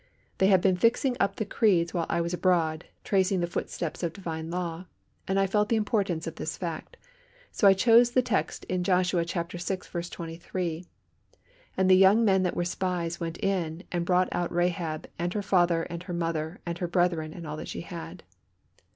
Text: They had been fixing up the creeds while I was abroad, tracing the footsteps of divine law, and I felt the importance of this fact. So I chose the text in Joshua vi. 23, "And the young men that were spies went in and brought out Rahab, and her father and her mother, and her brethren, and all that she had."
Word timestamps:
They 0.39 0.47
had 0.47 0.61
been 0.61 0.77
fixing 0.77 1.15
up 1.19 1.35
the 1.35 1.45
creeds 1.45 1.93
while 1.93 2.07
I 2.09 2.21
was 2.21 2.33
abroad, 2.33 2.85
tracing 3.03 3.39
the 3.39 3.45
footsteps 3.45 4.01
of 4.01 4.13
divine 4.13 4.49
law, 4.49 4.87
and 5.27 5.39
I 5.39 5.45
felt 5.45 5.69
the 5.69 5.75
importance 5.75 6.25
of 6.25 6.37
this 6.37 6.57
fact. 6.57 6.97
So 7.51 7.67
I 7.67 7.73
chose 7.75 8.09
the 8.09 8.23
text 8.23 8.63
in 8.63 8.83
Joshua 8.83 9.23
vi. 9.25 9.43
23, 9.75 10.85
"And 11.77 11.87
the 11.87 11.95
young 11.95 12.25
men 12.25 12.41
that 12.41 12.55
were 12.55 12.65
spies 12.65 13.19
went 13.19 13.37
in 13.43 13.83
and 13.91 14.03
brought 14.03 14.29
out 14.31 14.51
Rahab, 14.51 15.07
and 15.19 15.35
her 15.35 15.43
father 15.43 15.83
and 15.83 16.01
her 16.01 16.13
mother, 16.15 16.61
and 16.65 16.79
her 16.79 16.87
brethren, 16.87 17.31
and 17.31 17.45
all 17.45 17.57
that 17.57 17.67
she 17.67 17.81
had." 17.81 18.23